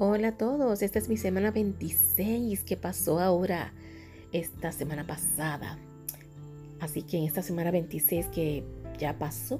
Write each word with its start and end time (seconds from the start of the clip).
Hola 0.00 0.28
a 0.28 0.36
todos, 0.36 0.82
esta 0.82 1.00
es 1.00 1.08
mi 1.08 1.16
semana 1.16 1.50
26 1.50 2.62
que 2.62 2.76
pasó 2.76 3.18
ahora 3.18 3.72
esta 4.30 4.70
semana 4.70 5.04
pasada. 5.04 5.76
Así 6.78 7.02
que 7.02 7.18
en 7.18 7.24
esta 7.24 7.42
semana 7.42 7.72
26 7.72 8.26
que 8.28 8.62
ya 8.96 9.18
pasó, 9.18 9.58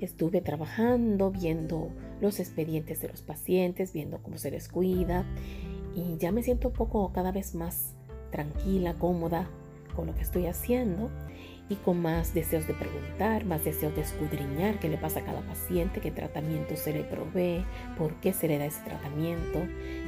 estuve 0.00 0.40
trabajando, 0.40 1.30
viendo 1.30 1.92
los 2.20 2.40
expedientes 2.40 3.00
de 3.00 3.06
los 3.06 3.22
pacientes, 3.22 3.92
viendo 3.92 4.20
cómo 4.24 4.38
se 4.38 4.50
les 4.50 4.68
cuida 4.68 5.24
y 5.94 6.16
ya 6.18 6.32
me 6.32 6.42
siento 6.42 6.70
un 6.70 6.74
poco 6.74 7.12
cada 7.12 7.30
vez 7.30 7.54
más 7.54 7.94
tranquila, 8.32 8.94
cómoda 8.94 9.48
con 9.94 10.08
lo 10.08 10.16
que 10.16 10.22
estoy 10.22 10.46
haciendo 10.46 11.12
y 11.68 11.76
con 11.76 12.02
más 12.02 12.34
deseos 12.34 12.66
de 12.66 12.74
preguntar, 12.74 13.46
más 13.46 13.64
deseos 13.64 13.94
de 13.94 14.02
escudriñar 14.02 14.78
qué 14.78 14.88
le 14.88 14.98
pasa 14.98 15.20
a 15.20 15.24
cada 15.24 15.40
paciente, 15.40 16.00
qué 16.00 16.10
tratamiento 16.10 16.76
se 16.76 16.92
le 16.92 17.04
provee, 17.04 17.64
por 17.96 18.14
qué 18.16 18.32
se 18.34 18.48
le 18.48 18.58
da 18.58 18.66
ese 18.66 18.82
tratamiento. 18.82 19.60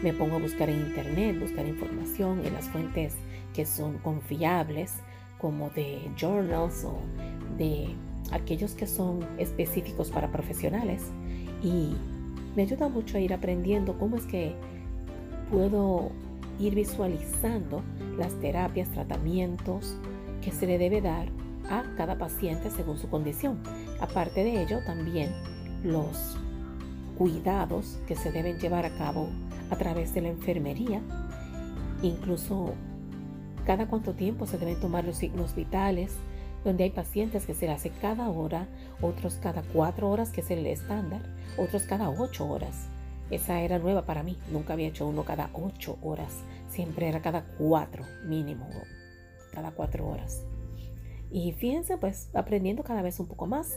Me 0.02 0.12
pongo 0.12 0.36
a 0.36 0.40
buscar 0.40 0.68
en 0.68 0.80
internet, 0.80 1.40
buscar 1.40 1.66
información 1.66 2.44
en 2.44 2.52
las 2.52 2.68
fuentes 2.68 3.14
que 3.54 3.64
son 3.64 3.96
confiables, 3.98 4.94
como 5.38 5.70
de 5.70 6.10
journals 6.16 6.84
o 6.84 6.98
de 7.56 7.88
aquellos 8.32 8.74
que 8.74 8.86
son 8.86 9.20
específicos 9.38 10.10
para 10.10 10.30
profesionales. 10.30 11.04
Y 11.62 11.96
me 12.54 12.62
ayuda 12.62 12.88
mucho 12.88 13.16
a 13.16 13.20
ir 13.20 13.32
aprendiendo 13.32 13.98
cómo 13.98 14.16
es 14.16 14.26
que 14.26 14.54
puedo 15.50 16.10
ir 16.58 16.74
visualizando 16.74 17.82
las 18.18 18.32
terapias, 18.40 18.90
tratamientos 18.90 19.96
que 20.42 20.52
se 20.52 20.66
le 20.66 20.78
debe 20.78 21.00
dar 21.00 21.28
a 21.70 21.84
cada 21.96 22.16
paciente 22.16 22.70
según 22.70 22.98
su 22.98 23.08
condición. 23.08 23.58
Aparte 24.00 24.44
de 24.44 24.62
ello, 24.62 24.80
también 24.84 25.32
los 25.82 26.36
cuidados 27.16 27.98
que 28.06 28.16
se 28.16 28.30
deben 28.32 28.58
llevar 28.58 28.84
a 28.84 28.96
cabo 28.96 29.28
a 29.70 29.76
través 29.76 30.14
de 30.14 30.22
la 30.22 30.28
enfermería, 30.28 31.00
incluso 32.02 32.74
cada 33.64 33.86
cuánto 33.88 34.14
tiempo 34.14 34.46
se 34.46 34.58
deben 34.58 34.80
tomar 34.80 35.04
los 35.04 35.16
signos 35.16 35.54
vitales, 35.54 36.12
donde 36.64 36.84
hay 36.84 36.90
pacientes 36.90 37.46
que 37.46 37.54
se 37.54 37.66
le 37.66 37.72
hace 37.72 37.90
cada 37.90 38.28
hora, 38.28 38.66
otros 39.00 39.34
cada 39.34 39.62
cuatro 39.62 40.10
horas, 40.10 40.30
que 40.30 40.40
es 40.40 40.50
el 40.50 40.66
estándar, 40.66 41.22
otros 41.56 41.82
cada 41.84 42.10
ocho 42.10 42.48
horas. 42.48 42.88
Esa 43.30 43.60
era 43.60 43.78
nueva 43.78 44.02
para 44.02 44.22
mí, 44.22 44.38
nunca 44.52 44.74
había 44.74 44.88
hecho 44.88 45.06
uno 45.06 45.24
cada 45.24 45.50
ocho 45.52 45.98
horas, 46.02 46.32
siempre 46.68 47.08
era 47.08 47.22
cada 47.22 47.44
cuatro 47.58 48.04
mínimo, 48.24 48.68
cada 49.52 49.72
cuatro 49.72 50.06
horas. 50.06 50.44
Y 51.36 51.52
fíjense, 51.52 51.98
pues 51.98 52.30
aprendiendo 52.32 52.82
cada 52.82 53.02
vez 53.02 53.20
un 53.20 53.26
poco 53.26 53.46
más 53.46 53.76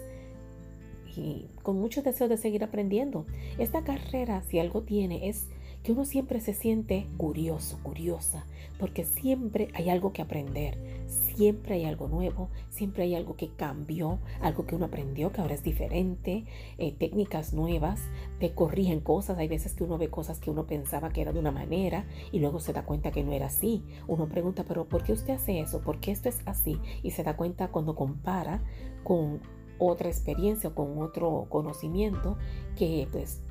y 1.13 1.49
con 1.61 1.77
mucho 1.77 2.01
deseo 2.01 2.29
de 2.29 2.37
seguir 2.37 2.63
aprendiendo. 2.63 3.25
Esta 3.57 3.83
carrera, 3.83 4.43
si 4.43 4.59
algo 4.59 4.83
tiene, 4.83 5.27
es 5.27 5.49
que 5.83 5.91
uno 5.91 6.05
siempre 6.05 6.41
se 6.41 6.53
siente 6.53 7.07
curioso, 7.17 7.79
curiosa, 7.83 8.45
porque 8.79 9.05
siempre 9.05 9.69
hay 9.73 9.89
algo 9.89 10.13
que 10.13 10.21
aprender, 10.21 10.77
siempre 11.07 11.75
hay 11.75 11.85
algo 11.85 12.07
nuevo, 12.07 12.49
siempre 12.69 13.03
hay 13.03 13.15
algo 13.15 13.35
que 13.35 13.49
cambió, 13.55 14.19
algo 14.41 14.65
que 14.65 14.75
uno 14.75 14.85
aprendió 14.85 15.31
que 15.31 15.41
ahora 15.41 15.53
es 15.53 15.63
diferente, 15.63 16.45
eh, 16.77 16.93
técnicas 16.93 17.53
nuevas, 17.53 18.01
te 18.39 18.53
corrigen 18.53 18.99
cosas, 18.99 19.37
hay 19.37 19.47
veces 19.47 19.73
que 19.73 19.83
uno 19.83 19.97
ve 19.97 20.09
cosas 20.09 20.39
que 20.39 20.51
uno 20.51 20.67
pensaba 20.67 21.09
que 21.09 21.21
era 21.21 21.33
de 21.33 21.39
una 21.39 21.51
manera 21.51 22.05
y 22.31 22.39
luego 22.39 22.59
se 22.59 22.73
da 22.73 22.85
cuenta 22.85 23.11
que 23.11 23.23
no 23.23 23.31
era 23.31 23.47
así. 23.47 23.83
Uno 24.07 24.27
pregunta, 24.27 24.65
pero 24.67 24.87
¿por 24.87 25.03
qué 25.03 25.13
usted 25.13 25.33
hace 25.33 25.59
eso? 25.59 25.81
¿Por 25.81 25.99
qué 25.99 26.11
esto 26.11 26.29
es 26.29 26.39
así? 26.45 26.79
Y 27.03 27.11
se 27.11 27.23
da 27.23 27.37
cuenta 27.37 27.69
cuando 27.69 27.95
compara 27.95 28.61
con 29.03 29.41
otra 29.77 30.09
experiencia 30.09 30.69
o 30.69 30.75
con 30.75 31.01
otro 31.01 31.47
conocimiento 31.49 32.37
que 32.75 33.07
pues 33.11 33.41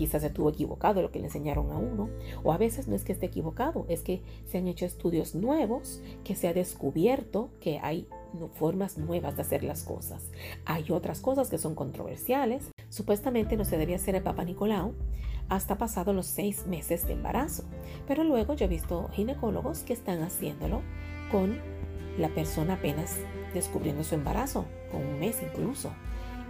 quizás 0.00 0.24
estuvo 0.24 0.48
equivocado 0.48 1.02
lo 1.02 1.12
que 1.12 1.18
le 1.18 1.26
enseñaron 1.26 1.70
a 1.72 1.76
uno, 1.76 2.08
o 2.42 2.54
a 2.54 2.56
veces 2.56 2.88
no 2.88 2.96
es 2.96 3.04
que 3.04 3.12
esté 3.12 3.26
equivocado, 3.26 3.84
es 3.90 4.00
que 4.00 4.22
se 4.46 4.56
han 4.56 4.66
hecho 4.66 4.86
estudios 4.86 5.34
nuevos, 5.34 6.00
que 6.24 6.34
se 6.34 6.48
ha 6.48 6.54
descubierto 6.54 7.50
que 7.60 7.78
hay 7.80 8.08
formas 8.54 8.96
nuevas 8.96 9.36
de 9.36 9.42
hacer 9.42 9.62
las 9.62 9.82
cosas. 9.82 10.30
Hay 10.64 10.90
otras 10.90 11.20
cosas 11.20 11.50
que 11.50 11.58
son 11.58 11.74
controversiales. 11.74 12.70
Supuestamente 12.88 13.58
no 13.58 13.66
se 13.66 13.76
debía 13.76 13.96
hacer 13.96 14.14
el 14.14 14.22
Papa 14.22 14.42
Nicolau 14.42 14.94
hasta 15.50 15.76
pasado 15.76 16.14
los 16.14 16.24
seis 16.24 16.66
meses 16.66 17.06
de 17.06 17.12
embarazo, 17.12 17.64
pero 18.08 18.24
luego 18.24 18.54
yo 18.54 18.64
he 18.64 18.68
visto 18.68 19.10
ginecólogos 19.12 19.80
que 19.80 19.92
están 19.92 20.22
haciéndolo 20.22 20.80
con 21.30 21.58
la 22.16 22.30
persona 22.30 22.74
apenas 22.74 23.18
descubriendo 23.52 24.02
su 24.02 24.14
embarazo, 24.14 24.64
con 24.90 25.04
un 25.04 25.20
mes 25.20 25.36
incluso. 25.42 25.92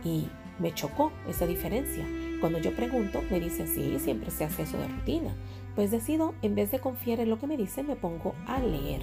Y 0.05 0.29
me 0.61 0.73
chocó 0.73 1.11
esa 1.29 1.47
diferencia. 1.47 2.07
Cuando 2.41 2.59
yo 2.59 2.75
pregunto, 2.75 3.21
me 3.31 3.39
dicen, 3.39 3.69
sí, 3.69 3.99
siempre 3.99 4.31
se 4.31 4.45
hace 4.45 4.63
eso 4.63 4.79
de 4.79 4.89
rutina. 4.89 5.35
Pues 5.75 5.91
decido, 5.91 6.35
en 6.41 6.55
vez 6.55 6.71
de 6.71 6.79
confiar 6.79 7.21
en 7.21 7.29
lo 7.29 7.39
que 7.39 7.47
me 7.47 7.59
dicen, 7.59 7.87
me 7.87 7.97
pongo 7.97 8.35
a 8.47 8.59
leer. 8.59 9.03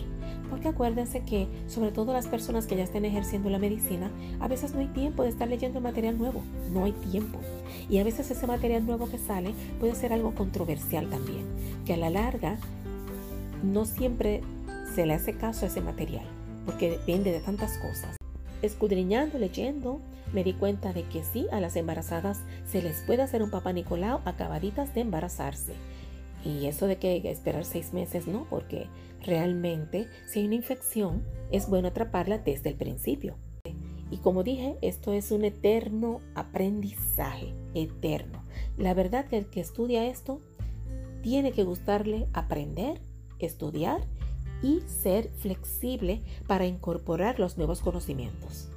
Porque 0.49 0.69
acuérdense 0.69 1.21
que, 1.21 1.47
sobre 1.67 1.91
todo 1.91 2.13
las 2.13 2.27
personas 2.27 2.65
que 2.65 2.75
ya 2.75 2.83
estén 2.83 3.05
ejerciendo 3.05 3.49
la 3.49 3.59
medicina, 3.59 4.11
a 4.39 4.47
veces 4.47 4.73
no 4.73 4.79
hay 4.79 4.87
tiempo 4.87 5.23
de 5.23 5.29
estar 5.29 5.47
leyendo 5.47 5.81
material 5.81 6.17
nuevo. 6.17 6.41
No 6.71 6.85
hay 6.85 6.93
tiempo. 6.93 7.39
Y 7.89 7.99
a 7.99 8.03
veces 8.03 8.31
ese 8.31 8.47
material 8.47 8.85
nuevo 8.85 9.09
que 9.09 9.19
sale 9.19 9.53
puede 9.79 9.93
ser 9.93 10.13
algo 10.13 10.33
controversial 10.33 11.07
también. 11.09 11.45
Que 11.85 11.93
a 11.93 11.97
la 11.97 12.09
larga 12.09 12.57
no 13.63 13.85
siempre 13.85 14.41
se 14.95 15.05
le 15.05 15.13
hace 15.13 15.33
caso 15.33 15.65
a 15.65 15.69
ese 15.69 15.81
material. 15.81 16.25
Porque 16.65 16.89
depende 16.89 17.31
de 17.31 17.39
tantas 17.39 17.77
cosas 17.77 18.16
escudriñando, 18.61 19.37
leyendo, 19.37 20.01
me 20.33 20.43
di 20.43 20.53
cuenta 20.53 20.93
de 20.93 21.03
que 21.03 21.23
sí, 21.23 21.47
a 21.51 21.59
las 21.59 21.75
embarazadas 21.75 22.41
se 22.65 22.81
les 22.81 23.01
puede 23.01 23.21
hacer 23.21 23.41
un 23.41 23.51
papá 23.51 23.73
Nicolau 23.73 24.21
acabaditas 24.25 24.93
de 24.93 25.01
embarazarse. 25.01 25.73
Y 26.43 26.67
eso 26.67 26.87
de 26.87 26.97
que 26.97 27.17
esperar 27.29 27.65
seis 27.65 27.93
meses, 27.93 28.27
no, 28.27 28.45
porque 28.49 28.87
realmente 29.21 30.07
si 30.27 30.39
hay 30.39 30.45
una 30.45 30.55
infección, 30.55 31.23
es 31.51 31.69
bueno 31.69 31.89
atraparla 31.89 32.37
desde 32.37 32.69
el 32.69 32.75
principio. 32.75 33.35
Y 34.09 34.17
como 34.17 34.43
dije, 34.43 34.77
esto 34.81 35.11
es 35.11 35.31
un 35.31 35.43
eterno 35.43 36.21
aprendizaje, 36.35 37.53
eterno. 37.73 38.43
La 38.77 38.93
verdad 38.93 39.25
que 39.25 39.37
el 39.37 39.49
que 39.49 39.59
estudia 39.59 40.05
esto 40.05 40.41
tiene 41.21 41.51
que 41.51 41.63
gustarle 41.63 42.27
aprender, 42.33 43.01
estudiar 43.39 44.01
y 44.61 44.81
ser 44.81 45.29
flexible 45.37 46.21
para 46.47 46.65
incorporar 46.65 47.39
los 47.39 47.57
nuevos 47.57 47.81
conocimientos. 47.81 48.69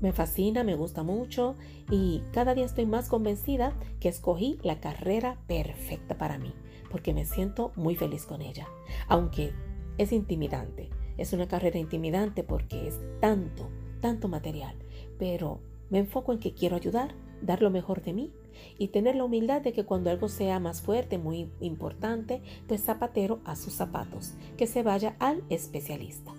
Me 0.00 0.12
fascina, 0.12 0.64
me 0.64 0.74
gusta 0.74 1.02
mucho 1.02 1.56
y 1.90 2.22
cada 2.32 2.54
día 2.54 2.64
estoy 2.64 2.86
más 2.86 3.08
convencida 3.08 3.72
que 4.00 4.08
escogí 4.08 4.58
la 4.62 4.80
carrera 4.80 5.38
perfecta 5.46 6.18
para 6.18 6.38
mí, 6.38 6.52
porque 6.90 7.14
me 7.14 7.24
siento 7.24 7.72
muy 7.76 7.96
feliz 7.96 8.26
con 8.26 8.42
ella, 8.42 8.68
aunque 9.08 9.52
es 9.98 10.12
intimidante. 10.12 10.90
Es 11.16 11.32
una 11.32 11.46
carrera 11.46 11.78
intimidante 11.78 12.42
porque 12.42 12.88
es 12.88 12.98
tanto, 13.20 13.70
tanto 14.00 14.28
material, 14.28 14.76
pero 15.18 15.60
me 15.90 16.00
enfoco 16.00 16.32
en 16.32 16.40
que 16.40 16.54
quiero 16.54 16.76
ayudar, 16.76 17.14
dar 17.40 17.62
lo 17.62 17.70
mejor 17.70 18.02
de 18.02 18.12
mí 18.12 18.32
y 18.78 18.88
tener 18.88 19.16
la 19.16 19.24
humildad 19.24 19.62
de 19.62 19.72
que 19.72 19.84
cuando 19.84 20.10
algo 20.10 20.28
sea 20.28 20.60
más 20.60 20.82
fuerte, 20.82 21.18
muy 21.18 21.50
importante, 21.60 22.42
pues 22.66 22.82
zapatero 22.82 23.40
a 23.44 23.56
sus 23.56 23.74
zapatos, 23.74 24.34
que 24.56 24.66
se 24.66 24.82
vaya 24.82 25.16
al 25.18 25.42
especialista. 25.50 26.32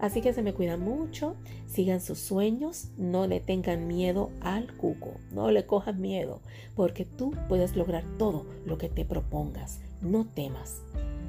Así 0.00 0.22
que 0.22 0.32
se 0.32 0.42
me 0.42 0.54
cuida 0.54 0.78
mucho, 0.78 1.36
sigan 1.66 2.00
sus 2.00 2.18
sueños, 2.18 2.88
no 2.96 3.26
le 3.26 3.38
tengan 3.40 3.86
miedo 3.86 4.30
al 4.40 4.74
cuco, 4.76 5.12
no 5.30 5.50
le 5.50 5.66
cojan 5.66 6.00
miedo, 6.00 6.40
porque 6.74 7.04
tú 7.04 7.34
puedes 7.48 7.76
lograr 7.76 8.04
todo 8.18 8.46
lo 8.64 8.78
que 8.78 8.88
te 8.88 9.04
propongas, 9.04 9.80
no 10.00 10.26
temas, 10.26 10.80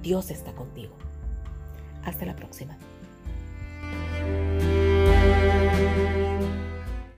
Dios 0.01 0.31
está 0.31 0.53
contigo. 0.53 0.93
Hasta 2.03 2.25
la 2.25 2.35
próxima. 2.35 2.77